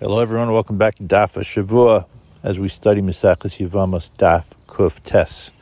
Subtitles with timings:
[0.00, 0.50] Hello, everyone.
[0.50, 2.06] Welcome back to Daf Shavua
[2.42, 5.52] as we study Maseches Yevamos Daf Kuf Tes.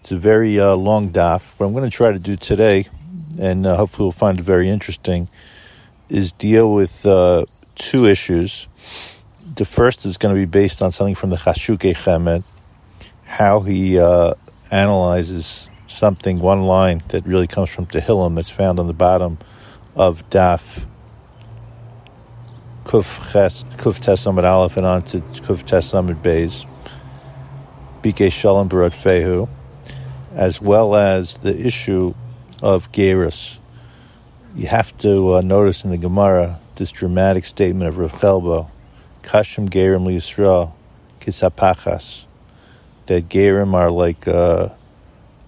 [0.00, 1.54] It's a very uh, long daf.
[1.56, 2.88] What I'm going to try to do today,
[3.38, 5.28] and uh, hopefully we'll find it very interesting,
[6.08, 7.46] is deal with uh,
[7.76, 8.66] two issues.
[9.54, 12.42] The first is going to be based on something from the Chashuke Chemed,
[13.22, 14.34] how he uh,
[14.72, 19.38] analyzes something, one line that really comes from Tehillim that's found on the bottom
[19.94, 20.86] of Daf
[22.90, 26.66] Kuf Ches, Kuf Tes Amud Aleph and on to Kuf Tes Amud Beis,
[28.02, 29.48] Bike Shalom Barot Fehu,
[30.32, 32.14] as well as the issue
[32.64, 33.58] of Gerus.
[34.56, 38.68] You have to uh, notice in the Gemara this dramatic statement of Rav Chelbo,
[39.22, 40.72] Kashim Gerim Yisrael,
[41.20, 42.24] Kisapachas,
[43.06, 44.70] that Gerim are like uh,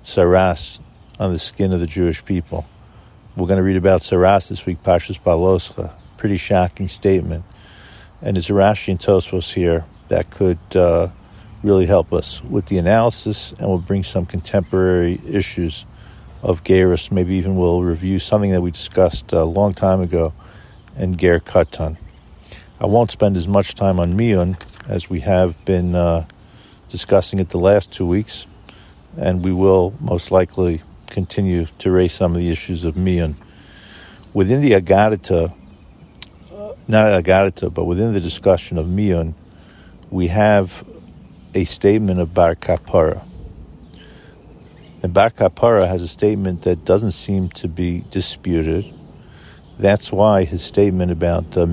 [0.04, 0.78] saras
[1.18, 2.64] on the skin of the Jewish people.
[3.36, 7.44] We're going to read about saras this week, Pashas Baloscha pretty shocking statement.
[8.22, 11.08] And a Rashi and Tosfos here that could uh,
[11.64, 15.84] really help us with the analysis and will bring some contemporary issues
[16.40, 17.10] of Gerus.
[17.10, 20.32] Maybe even we'll review something that we discussed a long time ago
[20.96, 21.96] in Ger Katan.
[22.78, 26.26] I won't spend as much time on Miyun as we have been uh,
[26.88, 28.46] discussing it the last two weeks,
[29.16, 33.34] and we will most likely continue to raise some of the issues of Miyun.
[34.32, 35.52] Within the Agadita,
[36.92, 39.34] not Agarita, but within the discussion of Miyun,
[40.10, 40.84] we have
[41.54, 43.26] a statement of Bar Kapara.
[45.02, 48.94] And Bar Kapara has a statement that doesn't seem to be disputed.
[49.78, 51.66] That's why his statement about uh,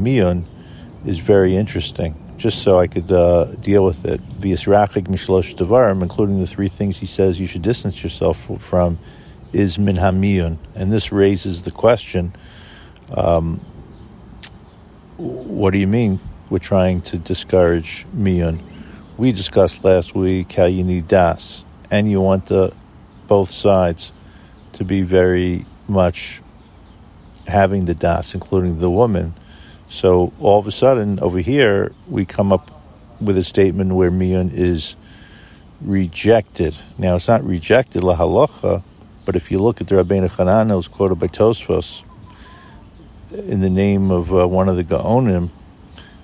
[1.05, 2.15] is very interesting.
[2.37, 6.97] Just so I could uh, deal with it, V'yisrachik mishlosh devarim, including the three things
[6.97, 8.97] he says you should distance yourself from,
[9.51, 12.33] is min hamiyun, and this raises the question:
[13.11, 13.59] um,
[15.19, 16.17] what do you mean
[16.49, 18.61] we're trying to discourage miyun?
[19.17, 22.73] We discussed last week how you need das, and you want the
[23.27, 24.13] both sides
[24.73, 26.41] to be very much
[27.47, 29.33] having the das, including the woman.
[29.89, 32.71] So all of a sudden, over here, we come up
[33.19, 34.95] with a statement where miyun is
[35.81, 36.77] rejected.
[36.97, 38.83] Now, it's not rejected la halacha,
[39.25, 42.03] but if you look at the Rabbeinu Hanan, it was quoted by Tosfos,
[43.31, 45.51] in the name of uh, one of the Gaonim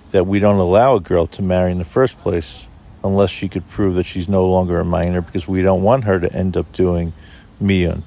[0.10, 2.66] that we don't allow a girl to marry in the first place
[3.04, 6.20] unless she could prove that she's no longer a minor because we don't want her
[6.20, 7.14] to end up doing
[7.62, 8.02] miyun.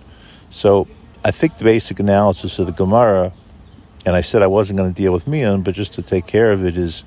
[0.51, 0.89] So
[1.25, 3.33] I think the basic analysis of the Gemara,
[4.05, 6.51] and I said I wasn't going to deal with miyun, but just to take care
[6.51, 7.05] of it, is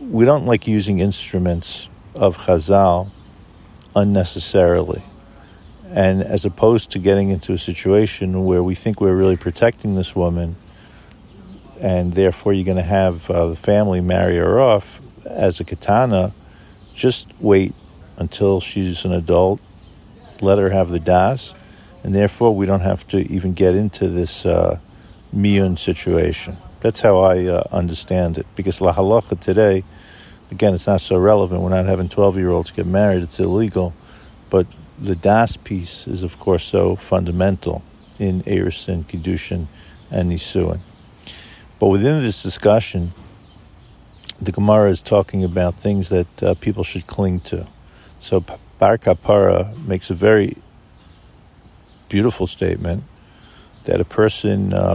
[0.00, 3.10] we don't like using instruments of Chazal
[3.96, 5.02] unnecessarily.
[5.88, 10.14] And as opposed to getting into a situation where we think we're really protecting this
[10.14, 10.56] woman–
[11.80, 16.32] and therefore you're going to have uh, the family marry her off as a katana,
[16.94, 17.74] just wait
[18.16, 19.60] until she's an adult,
[20.42, 21.54] let her have the das,
[22.04, 24.78] and therefore we don't have to even get into this uh,
[25.34, 26.56] miyun situation.
[26.80, 28.46] That's how I uh, understand it.
[28.56, 29.84] Because la halacha today,
[30.50, 31.62] again, it's not so relevant.
[31.62, 33.94] We're not having 12 year olds get married, it's illegal.
[34.50, 34.66] But
[34.98, 37.82] the das piece is, of course, so fundamental
[38.18, 39.66] in Erisin, Kiddushin,
[40.10, 40.80] and Nisuin.
[41.80, 43.12] But within this discussion,
[44.40, 47.66] the Gemara is talking about things that uh, people should cling to.
[48.20, 48.40] So
[48.78, 50.58] Bar Kapara makes a very
[52.10, 53.04] beautiful statement
[53.84, 54.94] that a person uh,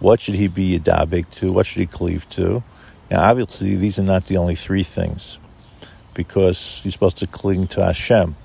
[0.00, 1.52] what should he be yadabik to?
[1.52, 2.62] What should he cleave to?
[3.10, 5.38] Now, obviously, these are not the only three things,
[6.14, 8.36] because he's supposed to cling to Hashem.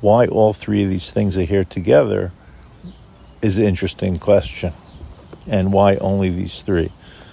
[0.00, 2.32] Why all three of these things are here together?
[3.44, 4.72] Is an interesting question.
[5.46, 6.90] And why only these three?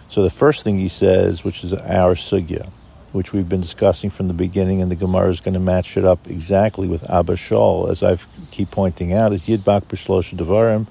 [0.09, 2.69] So the first thing he says, which is our sugya,
[3.13, 6.03] which we've been discussing from the beginning, and the Gemara is going to match it
[6.03, 8.17] up exactly with Abba Shaul, as I
[8.51, 10.87] keep pointing out, is Yidbak B'Shlosha Devarim,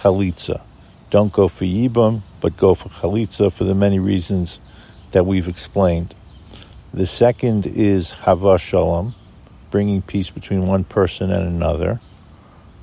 [0.00, 0.60] Chalitza.
[1.08, 4.60] Don't go for Yibam, but go for Chalitza for the many reasons
[5.12, 6.14] that we've explained.
[6.92, 9.14] The second is Hava Shalom,
[9.70, 12.00] bringing peace between one person and another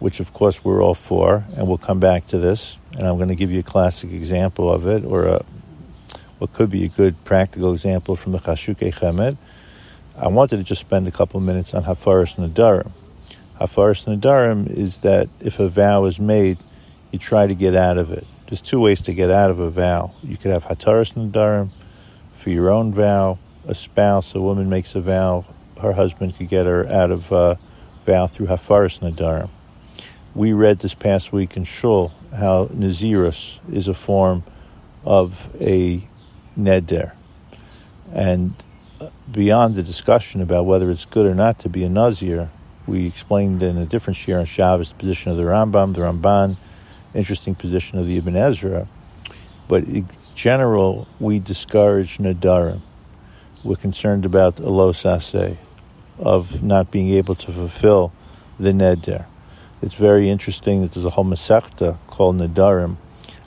[0.03, 2.75] which of course we're all for, and we'll come back to this.
[2.97, 5.45] And I'm going to give you a classic example of it, or a,
[6.39, 9.38] what could be a good practical example from the Chashuke Chemed.
[10.17, 12.91] I wanted to just spend a couple of minutes on Hafaris Nadarim.
[13.61, 16.57] Hafaris Nadarim is that if a vow is made,
[17.13, 18.27] you try to get out of it.
[18.47, 20.11] There's two ways to get out of a vow.
[20.21, 21.69] You could have Hataris Nadarim
[22.35, 23.39] for your own vow.
[23.69, 25.45] A spouse, a woman makes a vow,
[25.81, 27.57] her husband could get her out of a
[28.05, 29.50] vow through Hafaris Nadarim
[30.35, 34.44] we read this past week in Shul how Nazirus is a form
[35.06, 36.07] of a
[36.57, 37.12] neder.
[38.12, 38.53] And
[39.00, 42.50] uh, beyond the discussion about whether it's good or not to be a Nazir,
[42.88, 46.57] we explained in a different shiur on Shabbos the position of the Rambam, the Ramban,
[47.13, 48.88] interesting position of the Ibn Ezra.
[49.68, 52.81] But in general, we discourage Nadarim.
[53.63, 55.57] We're concerned about a low sase,
[56.19, 58.12] of not being able to fulfill
[58.59, 59.25] the neder.
[59.83, 62.95] It's very interesting that there's a whole masechta called Nadarim.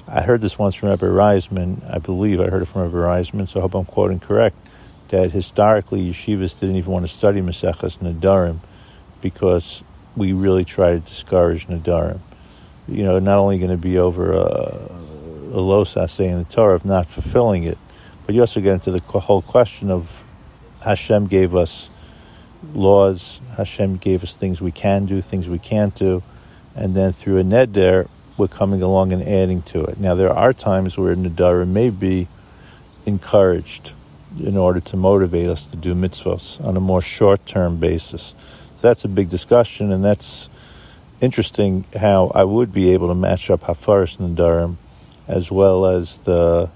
[0.07, 1.81] I heard this once from Rabbi Reisman.
[1.91, 4.55] I believe I heard it from Rabbi Reisman, so I hope I'm quoting correct.
[5.09, 8.59] That historically yeshivas didn't even want to study Maseches Nadarim
[9.23, 9.83] because
[10.15, 12.21] we really try to discourage Nadarim.
[12.87, 16.45] You know, not only going to be over uh, a, a low sase in the
[16.45, 17.79] Torah of not fulfilling it,
[18.27, 20.23] but you also get into the whole question of
[20.83, 21.89] Hashem gave us
[22.75, 23.41] laws.
[23.57, 26.23] Hashem gave us things we can do, things we can't do,
[26.75, 29.99] and then through a neder, we're coming along and adding to it.
[29.99, 32.29] Now, there are times where nedara may be
[33.07, 33.93] encouraged
[34.39, 38.35] in order to motivate us to do mitzvahs on a more short-term basis.
[38.83, 40.51] That's a big discussion, and that's
[41.21, 44.77] interesting how I would be able to match up Hafaris Nadarim
[45.27, 46.71] as well as the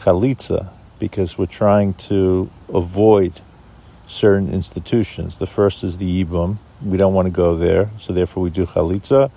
[0.00, 3.40] Chalitza, because we're trying to avoid
[4.06, 5.38] certain institutions.
[5.38, 6.58] The first is the Ibum.
[6.84, 9.30] We don't want to go there, so therefore we do Chalitza.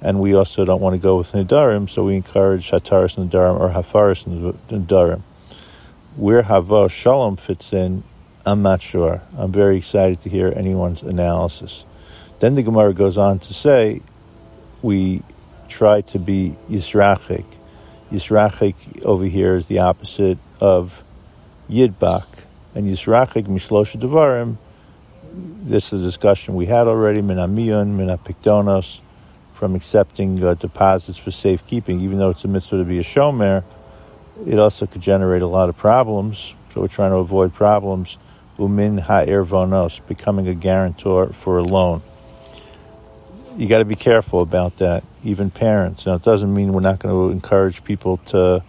[0.00, 3.70] And we also don't want to go with Nidarim, so we encourage Hataris Nidarim or
[3.70, 4.26] Hafaris
[4.68, 5.22] Nidarim.
[6.16, 8.04] Where Hava Shalom fits in,
[8.46, 9.22] I'm not sure.
[9.36, 11.84] I'm very excited to hear anyone's analysis.
[12.40, 14.02] Then the Gemara goes on to say,
[14.82, 15.22] we
[15.68, 17.46] try to be Yisrachik.
[18.12, 21.02] Yisrachik over here is the opposite of
[21.70, 22.26] Yidbak
[22.74, 24.56] and Yisrachik Mishlosha Devarim.
[25.62, 27.22] This is a discussion we had already.
[27.22, 29.00] Minamiyun, Minapikdonos,
[29.54, 33.64] from accepting uh, deposits for safekeeping, even though it's a mitzvah to be a shomer,
[34.46, 36.54] it also could generate a lot of problems.
[36.72, 38.18] So we're trying to avoid problems.
[38.58, 42.02] Umin ha'ir vonos, becoming a guarantor for a loan.
[43.56, 46.06] You got to be careful about that, even parents.
[46.06, 48.64] Now, it doesn't mean we're not going to encourage people to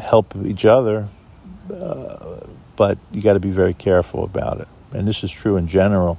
[0.00, 1.08] help each other.
[1.72, 2.40] Uh,
[2.82, 4.66] but you got to be very careful about it.
[4.90, 6.18] And this is true in general.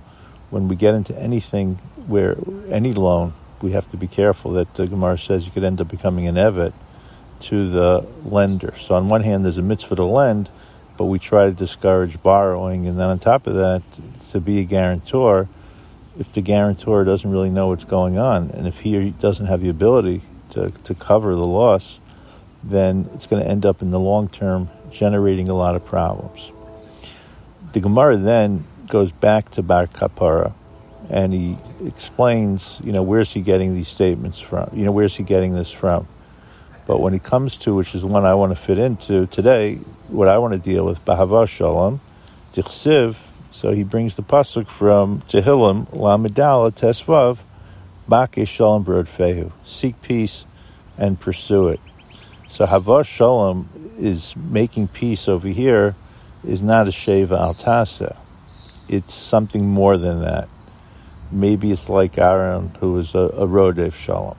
[0.50, 1.76] When we get into anything
[2.08, 2.38] where
[2.70, 5.90] any loan, we have to be careful that the Gemara says you could end up
[5.90, 6.72] becoming an evet
[7.42, 8.74] to the lender.
[8.78, 10.52] So on one hand, there's a mitzvah to lend,
[10.96, 12.88] but we try to discourage borrowing.
[12.88, 13.84] And then on top of that,
[14.30, 15.50] to be a guarantor,
[16.18, 19.68] if the guarantor doesn't really know what's going on, and if he doesn't have the
[19.68, 20.22] ability
[20.52, 22.00] to, to cover the loss,
[22.64, 26.52] then it's going to end up in the long term generating a lot of problems.
[27.74, 30.54] The Gemara then goes back to Bar Kapara
[31.10, 34.70] and he explains, you know, where's he getting these statements from?
[34.74, 36.08] You know, where's he getting this from?
[36.86, 39.76] But when he comes to, which is one I want to fit into today,
[40.08, 42.00] what I want to deal with, Bahava Shalom,
[42.54, 43.18] Dichsiv,
[43.52, 47.40] so he brings the pasuk from Tehillim, Lamedala Tesvav,
[48.08, 50.46] Bake Shalom Brod Fehu, seek peace
[50.98, 51.80] and pursue it.
[52.54, 53.68] So Hava Shalom
[53.98, 55.96] is making peace over here
[56.46, 58.16] is not a Sheva Al Tasa.
[58.88, 60.48] It's something more than that.
[61.32, 64.38] Maybe it's like Aaron, who is a, a Rodef Shalom.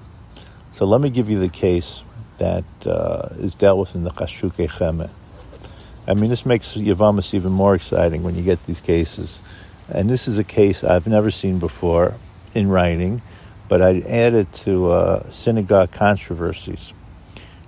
[0.74, 2.04] So let me give you the case
[2.38, 5.10] that uh, is dealt with in the Chashuke Cheme.
[6.06, 9.42] I mean, this makes Yevamos even more exciting when you get these cases.
[9.88, 12.14] And this is a case I've never seen before
[12.54, 13.22] in writing,
[13.66, 16.94] but I added to uh, synagogue controversies.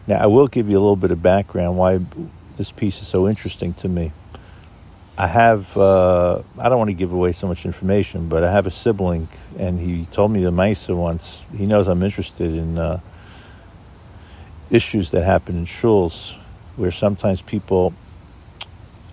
[0.07, 1.99] Now, I will give you a little bit of background why
[2.57, 4.13] this piece is so interesting to me.
[5.19, 8.67] I have, uh, I don't want to give away so much information, but I have
[8.67, 11.45] a sibling, and he told me the Mesa once.
[11.57, 13.01] He knows I'm interested in uh,
[14.71, 16.37] issues that happen in shuls,
[16.77, 17.93] where sometimes people,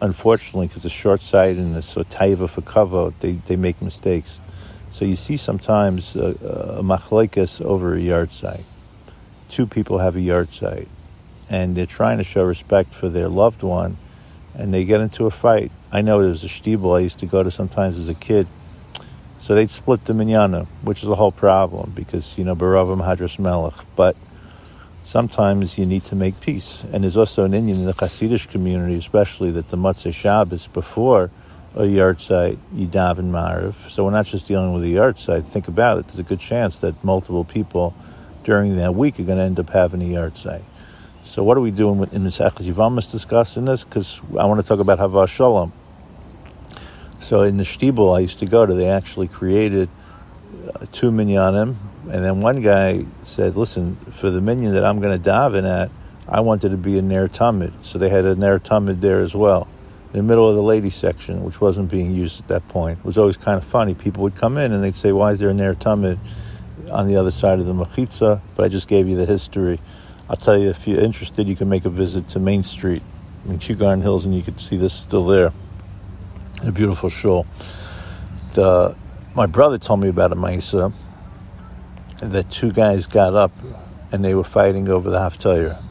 [0.01, 4.39] unfortunately, because of short sightedness taiva for kavod, they, they make mistakes.
[4.91, 6.35] So you see sometimes a,
[6.79, 8.65] a machlekes over a yahrzeit
[9.53, 10.87] two people have a yahrzeit
[11.47, 13.97] and they're trying to show respect for their loved one
[14.55, 15.71] and they get into a fight.
[15.91, 18.47] I know there's a shtibel I used to go to sometimes as a kid.
[19.39, 23.37] So they'd split the minyana, which is a whole problem because, you know, Baravim Hadras
[23.37, 23.73] Melech.
[23.95, 24.15] But
[25.03, 26.83] sometimes you need to make peace.
[26.91, 31.29] And there's also an Indian in the Hasidic community, especially that the Motzei Shabbos before
[31.75, 33.89] a yahrzeit, Yidav and Mariv.
[33.89, 35.45] So we're not just dealing with a yahrzeit.
[35.45, 36.07] Think about it.
[36.07, 37.93] There's a good chance that multiple people
[38.43, 40.63] during that week are going to end up having a yahrzeit.
[41.23, 43.83] So what are we doing with, in this Echaz Yevamos discussing this?
[43.83, 45.71] Because I want to talk about Hava Shalom.
[47.19, 49.89] So in the Shtibel I used to go to, they actually created
[50.75, 51.75] uh, two minyanim
[52.11, 55.89] And then one guy said, listen, for the minyan that I'm going to daven at,
[56.27, 57.71] I wanted to be a Ner Tamid.
[57.81, 59.67] So they had a Ner Tamid there as well,
[60.13, 62.99] in the middle of the ladies section, which wasn't being used at that point.
[62.99, 63.93] It was always kind of funny.
[63.93, 66.19] People would come in and they'd say, why is there a Ner Tamid
[66.91, 68.41] on the other side of the Mechitza?
[68.55, 69.79] But I just gave you the history.
[70.29, 73.01] I'll tell you, if you're interested, you can make a visit to Main Street
[73.47, 75.51] in Gardens Hills and you can see this still there.
[76.63, 77.45] A beautiful shul.
[78.53, 78.95] The,
[79.35, 80.93] my brother told me about a Maisa
[82.19, 83.51] that two guys got up
[84.11, 85.81] and they were fighting over the Haftarah.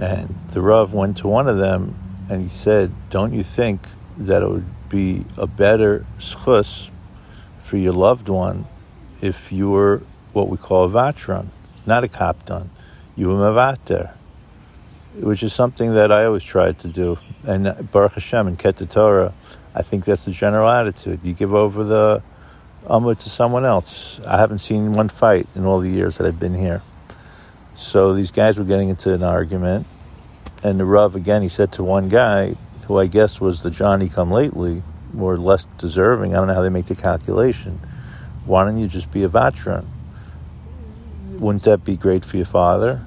[0.00, 1.96] And the Rav went to one of them
[2.30, 3.80] and he said, Don't you think
[4.16, 6.90] that it would be a better schus
[7.62, 8.66] for your loved one
[9.22, 10.02] if you were
[10.34, 11.46] what we call a vatran,
[11.86, 12.68] not a kaptan?
[13.16, 14.14] You were mavater,
[15.14, 17.16] which is something that I always tried to do.
[17.44, 19.32] And uh, Baruch Hashem and Ket Torah,
[19.74, 21.20] I think that's the general attitude.
[21.22, 22.22] You give over the
[22.86, 24.20] Amud to someone else.
[24.26, 26.82] I haven't seen one fight in all the years that I've been here.
[27.74, 29.86] So these guys were getting into an argument,
[30.62, 34.08] and the Rav again, he said to one guy, who I guess was the Johnny
[34.08, 34.82] come lately,
[35.18, 36.34] or less deserving.
[36.34, 37.80] I don't know how they make the calculation.
[38.44, 39.86] Why don't you just be a vatran?
[41.38, 43.04] Wouldn't that be great for your father?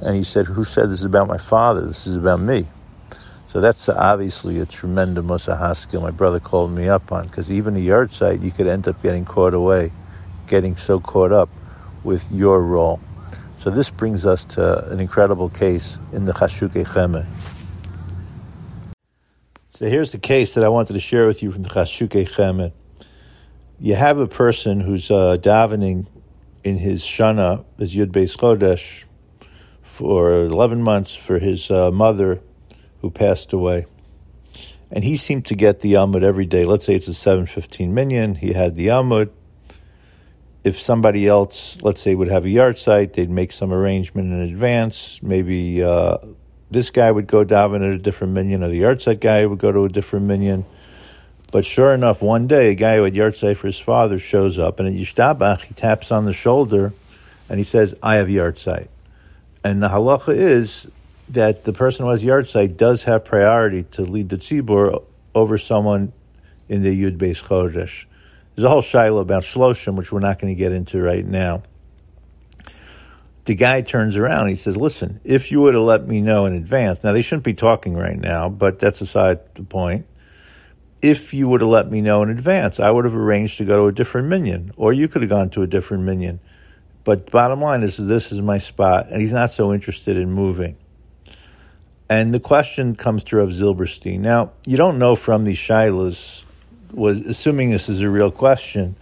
[0.00, 1.80] And he said, Who said this is about my father?
[1.80, 2.66] This is about me.
[3.46, 7.78] So that's obviously a tremendous haskell my brother called me up on, because even a
[7.78, 9.92] yahrzeit, you could end up getting caught away,
[10.48, 11.48] getting so caught up
[12.02, 13.00] with your role.
[13.56, 17.24] So this brings us to an incredible case in the Chashukei Chemed.
[19.70, 22.72] So here's the case that I wanted to share with you from the Chashukei Chemed.
[23.84, 26.06] You have a person who's uh, davening
[26.62, 29.04] in his Shana, his Yud Beis Chodesh,
[29.82, 32.40] for 11 months for his uh, mother
[33.02, 33.84] who passed away.
[34.90, 36.64] And he seemed to get the Amud every day.
[36.64, 38.36] Let's say it's a 715 minyan.
[38.36, 39.28] He had the Amud.
[40.64, 45.20] If somebody else, let's say, would have a yahrzeit, they'd make some arrangement in advance.
[45.22, 46.16] Maybe uh,
[46.70, 49.70] this guy would go daven at a different minyan, or the yahrzeit guy would go
[49.70, 50.64] to a different minyan.
[51.54, 54.80] But sure enough, one day a guy who had yahrzeit for his father shows up,
[54.80, 56.92] and at Yishtabach, he taps on the shoulder
[57.48, 58.88] and he says, I have yahrzeit.
[59.62, 60.88] And the halacha is
[61.28, 66.12] that the person who has yahrzeit does have priority to lead the tzibur over someone
[66.68, 68.06] in the Yud Beis Chodesh.
[68.56, 71.62] There's a whole shiloh about shloshim, which we're not going to get into right now.
[73.44, 76.54] The guy turns around he says, listen, if you would have let me know in
[76.54, 80.06] advance, now they shouldn't be talking right now, but that's aside the point.
[81.04, 83.76] If you would have let me know in advance, I would have arranged to go
[83.76, 86.40] to a different minyan, or you could have gone to a different minyan.
[87.04, 90.78] But bottom line is, this is my spot, and he's not so interested in moving.
[92.08, 94.20] And the question comes to Rav Zilberstein.
[94.20, 96.42] Now, you don't know from these shilas,
[96.90, 98.96] was assuming this is a real question,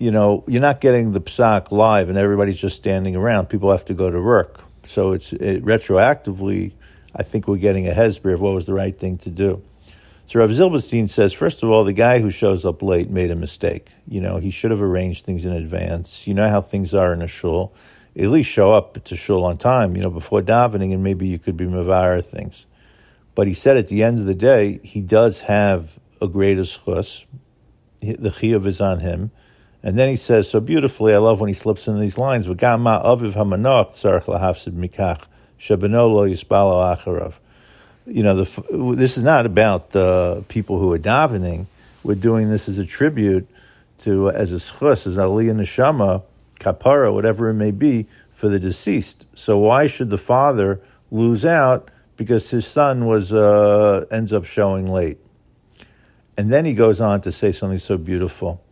[0.00, 3.46] you know, you're not getting the psak live and everybody's just standing around.
[3.46, 4.60] People have to go to work.
[4.86, 6.72] So it's it, retroactively,
[7.14, 9.62] I think we're getting a hesber of what was the right thing to do.
[10.28, 13.36] So Rav Zilberstein says, first of all, the guy who shows up late made a
[13.36, 13.90] mistake.
[14.08, 16.26] You know, he should have arranged things in advance.
[16.26, 17.72] You know how things are in a shul
[18.18, 21.38] at least show up to shul on time, you know, before davening, and maybe you
[21.38, 22.66] could be mavar things.
[23.34, 27.24] But he said at the end of the day, he does have a greater schus.
[28.00, 29.32] The chiyuv is on him.
[29.82, 33.04] And then he says so beautifully, I love when he slips in these lines, V'gama
[33.04, 35.24] aviv hamanach tzarech lahafsid mikach,
[35.60, 37.34] shabano lo yispalo acharav.
[38.06, 41.66] You know, the, this is not about the people who are davening.
[42.04, 43.48] We're doing this as a tribute
[43.98, 46.22] to, as a schus, as aliyah neshama,
[46.60, 49.26] kapara, whatever it may be, for the deceased.
[49.34, 54.88] So why should the father lose out because his son was uh, ends up showing
[54.88, 55.18] late?
[56.36, 58.62] And then he goes on to say something so beautiful.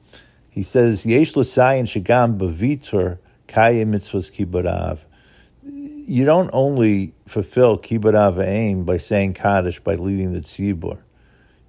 [0.49, 4.99] He says, "Yesh l'sayin shagam bavitur kaya mitzvahs kibarav."
[6.07, 10.99] You don't only fulfill kibbud eim by saying kaddish by leading the tzibur.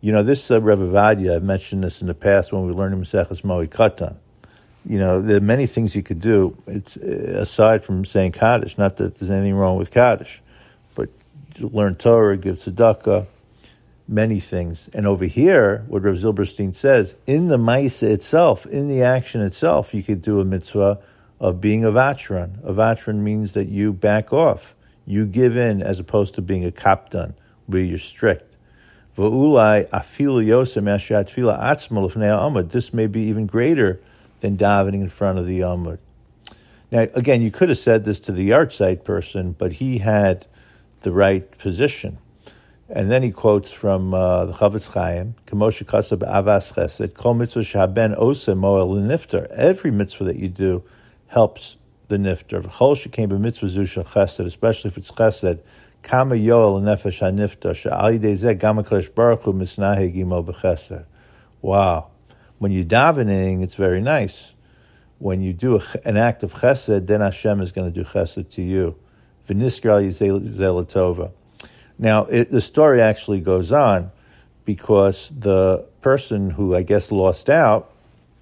[0.01, 1.36] You know this uh, Rebbe Vadia.
[1.36, 4.18] I've mentioned this in the past when we learned Maseches Moed Katan
[4.88, 6.56] you know, there are many things you could do.
[6.68, 10.42] It's uh, aside from saying Kaddish, not that there's anything wrong with Kaddish,
[10.94, 11.10] but
[11.60, 13.25] learn Torah, give tzedakah,
[14.08, 14.88] many things.
[14.94, 19.94] And over here, what Rav Zilberstein says, in the Maisa itself, in the action itself,
[19.94, 21.00] you could do a mitzvah
[21.39, 22.63] of being a vatran.
[22.63, 24.75] A vatran means that you back off.
[25.06, 27.34] You give in as opposed to being a kaptan,
[27.68, 28.56] where you're strict.
[29.18, 34.01] V'ulai afilu yosem ashat atzma This may be even greater
[34.42, 36.00] than davening in front of the Amud.
[36.92, 40.48] Now, again, you could have said this to the yahrzeit person, but he had
[41.01, 42.18] the right position.
[42.88, 47.62] And then he quotes from uh, the Chofetz Chaim, Kamosha Kasab Avas Chesed, Kol mitzvah
[47.62, 49.48] shaben ose moel nifter.
[49.51, 50.84] Every mitzvah that you do
[51.27, 51.77] helps
[52.08, 52.63] the nifter.
[52.63, 55.60] Chol shekame b'mitzvah zusha chesed, especially if it's chesed,
[56.01, 61.05] kama yoel nefesh hanifter, she'al yidei zeh gam baruch hu b'chesed.
[61.62, 62.12] Wow.
[62.60, 64.53] When you're davening, it's very nice.
[65.17, 68.50] When you do a, an act of chesed, then Hashem is going to do chesed
[68.51, 68.96] to you.
[69.50, 71.32] V'niskral zelatova.
[71.98, 74.12] Now, it, the story actually goes on
[74.65, 77.91] because the person who I guess lost out,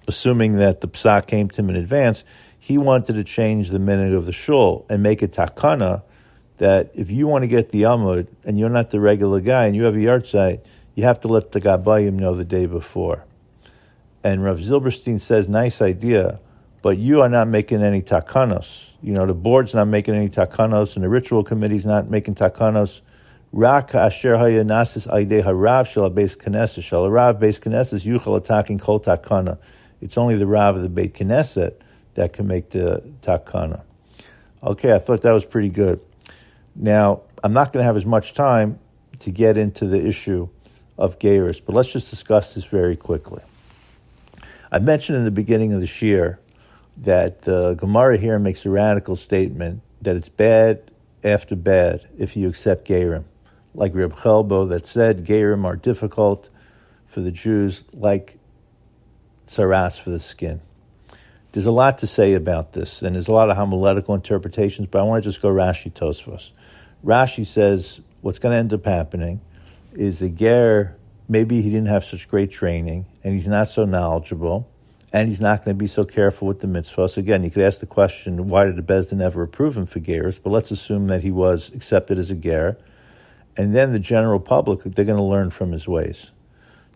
[0.08, 2.24] assuming that the psak came to him in advance,
[2.64, 6.02] he wanted to change the minute of the shul and make a takana
[6.56, 9.76] that if you want to get the amud and you're not the regular guy and
[9.76, 13.26] you have a yahrzeit, you have to let the Gabayim know the day before.
[14.22, 16.40] And Rav Zilberstein says, nice idea,
[16.80, 18.84] but you are not making any takanos.
[19.02, 23.02] You know, the board's not making any takanos, and the ritual committee's not making takanos.
[23.52, 28.78] Rak asher haya nasis aidei harav shel beis knesset shel harav beis knesset yuchal attacking
[28.78, 29.58] kol takana.
[30.00, 31.74] It's only the rav of the Beit Knesset
[32.14, 33.82] that can make the takana.
[34.62, 36.00] Okay, I thought that was pretty good.
[36.74, 38.78] Now, I'm not going to have as much time
[39.20, 40.48] to get into the issue
[40.96, 43.42] of Gerus, but let's just discuss this very quickly.
[44.72, 46.40] I mentioned in the beginning of the year
[46.96, 50.90] that the Gemara here makes a radical statement that it's bad
[51.22, 53.24] after bad if you accept Gerim.
[53.74, 56.48] Like Reb Chelbo that said Gerim are difficult
[57.06, 58.38] for the Jews like
[59.46, 60.60] saras for the skin.
[61.54, 64.98] There's a lot to say about this, and there's a lot of homiletical interpretations, but
[64.98, 66.50] I want to just go Rashi Tosfos.
[67.04, 69.40] Rashi says what's going to end up happening
[69.92, 70.96] is a ger,
[71.28, 74.68] maybe he didn't have such great training, and he's not so knowledgeable,
[75.12, 77.16] and he's not going to be so careful with the mitzvahs.
[77.16, 80.00] Again, you could ask the question, why did the Beis Din ever approve him for
[80.00, 80.40] gears?
[80.40, 82.76] But let's assume that he was accepted as a ger,
[83.56, 86.32] and then the general public, they're going to learn from his ways.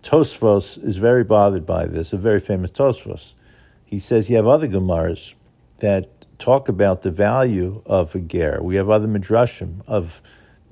[0.02, 3.34] Tosfos is very bothered by this, a very famous Tosfos.
[3.88, 5.32] He says you have other Gemaras
[5.78, 8.60] that talk about the value of a ger.
[8.62, 10.20] We have other midrashim of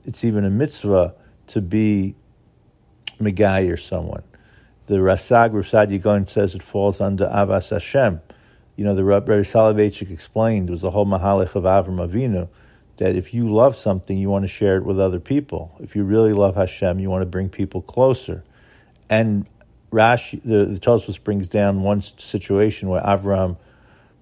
[0.05, 1.15] it's even a mitzvah
[1.47, 2.15] to be
[3.19, 4.23] megai or someone.
[4.87, 8.21] The Rasag Rasad Yagon says it falls under Avas Hashem.
[8.77, 12.49] You know, the Rabbi Soloveitchik explained it was the whole Mahalach of Avram Avinu
[12.99, 15.75] that if you love something, you want to share it with other people.
[15.81, 18.45] If you really love Hashem, you want to bring people closer.
[19.09, 19.47] And
[19.93, 23.57] Rashi, the, the Tosfos brings down one situation where Avram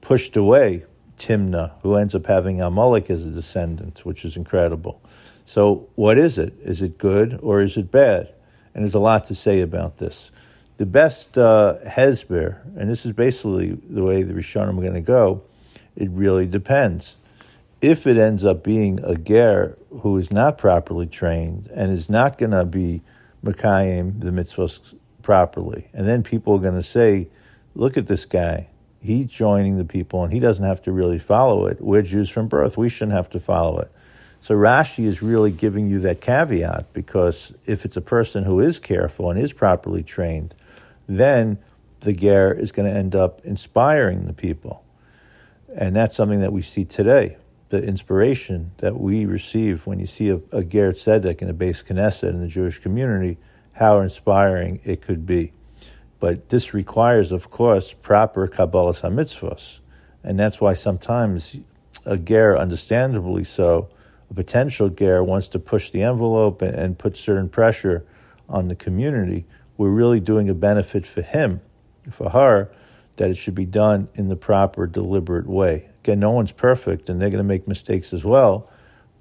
[0.00, 0.85] pushed away
[1.18, 5.00] Timnah, who ends up having Amalek as a descendant, which is incredible.
[5.46, 6.55] So, what is it?
[6.62, 8.33] Is it good or is it bad?
[8.74, 10.31] And there's a lot to say about this.
[10.77, 15.00] The best uh, Hezber, and this is basically the way the Rishonim are going to
[15.00, 15.42] go,
[15.94, 17.16] it really depends.
[17.81, 22.38] If it ends up being a ger who is not properly trained and is not
[22.38, 23.03] going to be
[23.44, 24.94] Makayim, the mitzvahs,
[25.25, 27.27] properly, and then people are going to say,
[27.75, 28.69] look at this guy
[29.05, 31.81] he's joining the people and he doesn't have to really follow it.
[31.81, 32.79] We're Jews from birth.
[32.79, 33.93] We shouldn't have to follow it.
[34.41, 38.79] So Rashi is really giving you that caveat because if it's a person who is
[38.79, 40.55] careful and is properly trained,
[41.07, 41.59] then
[42.01, 44.85] the ger is going to end up inspiring the people.
[45.75, 47.37] And that's something that we see today.
[47.69, 51.85] The inspiration that we receive when you see a, a ger tzedek in a beis
[51.85, 53.37] knesset in the Jewish community,
[53.75, 55.53] how inspiring it could be.
[56.21, 59.81] But this requires, of course, proper Kabbalah HaMitzvos.
[60.23, 61.57] And that's why sometimes
[62.07, 63.89] a ger, understandably so,
[64.31, 68.07] a potential ger wants to push the envelope and, and put certain pressure
[68.49, 69.45] on the community.
[69.77, 71.61] We're really doing a benefit for him,
[72.11, 72.71] for her,
[73.17, 75.89] that it should be done in the proper, deliberate way.
[76.03, 78.69] Again, no one's perfect and they're going to make mistakes as well,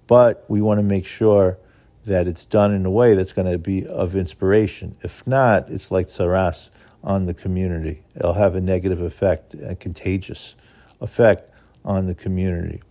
[0.08, 1.58] but we want to make sure
[2.06, 4.96] that it's done in a way that's going to be of inspiration.
[5.02, 6.70] If not, it's like Saras
[7.04, 8.04] on the community.
[8.16, 10.56] It'll have a negative effect, a contagious
[11.02, 11.52] effect
[11.84, 12.82] on the community.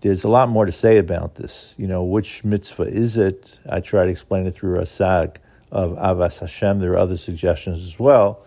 [0.00, 1.74] There's a lot more to say about this.
[1.76, 3.58] You know, which mitzvah is it?
[3.68, 5.36] I try to explain it through a Rasag
[5.72, 6.80] of Avas Hashem.
[6.80, 8.42] There are other suggestions as well.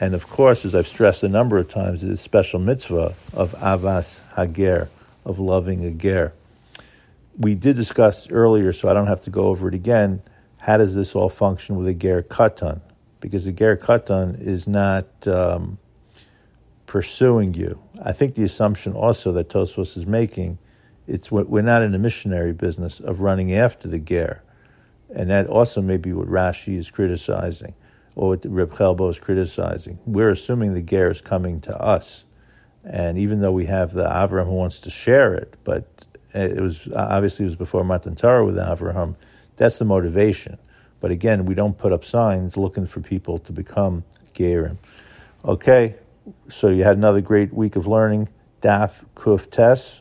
[0.00, 3.52] And of course, as I've stressed a number of times, it is special mitzvah of
[3.52, 4.90] Avas Hager,
[5.24, 6.32] of loving a ger.
[7.38, 10.22] We did discuss earlier, so I don't have to go over it again.
[10.60, 12.82] How does this all function with a ger katan?
[13.22, 15.78] because the Ger Katan is not um,
[16.84, 17.80] pursuing you.
[18.02, 20.58] I think the assumption also that Tosfos is making,
[21.06, 24.42] it's we're not in the missionary business of running after the Ger.
[25.14, 27.74] And that also may be what Rashi is criticizing,
[28.14, 29.98] or what Reb Chelbo is criticizing.
[30.04, 32.24] We're assuming the Ger is coming to us.
[32.84, 36.88] And even though we have the Avraham who wants to share it, but it was
[36.94, 39.16] obviously it was before Matan Torah with Avraham,
[39.56, 40.58] That's the motivation.
[41.00, 44.78] But again, we don't put up signs looking for people to become Gerim.
[45.44, 45.96] Okay,
[46.48, 48.28] so you had another great week of learning,
[48.60, 50.00] Daf Kuf Tes,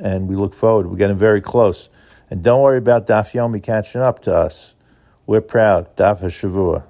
[0.00, 0.86] and we look forward.
[0.86, 1.90] We're getting very close.
[2.30, 4.74] And don't worry about Daf Yomi catching up to us.
[5.26, 5.94] We're proud.
[5.96, 6.84] Daf HaShavua.